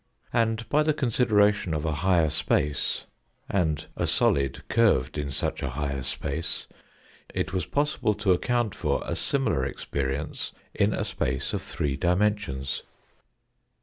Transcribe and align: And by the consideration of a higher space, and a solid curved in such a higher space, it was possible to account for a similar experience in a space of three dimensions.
And 0.33 0.67
by 0.67 0.81
the 0.81 0.95
consideration 0.95 1.75
of 1.75 1.85
a 1.85 1.91
higher 2.01 2.31
space, 2.31 3.03
and 3.47 3.85
a 3.95 4.07
solid 4.07 4.67
curved 4.67 5.15
in 5.15 5.29
such 5.29 5.61
a 5.61 5.69
higher 5.69 6.01
space, 6.01 6.65
it 7.35 7.53
was 7.53 7.67
possible 7.67 8.15
to 8.15 8.31
account 8.33 8.73
for 8.73 9.03
a 9.05 9.15
similar 9.15 9.63
experience 9.63 10.53
in 10.73 10.91
a 10.95 11.05
space 11.05 11.53
of 11.53 11.61
three 11.61 11.97
dimensions. 11.97 12.81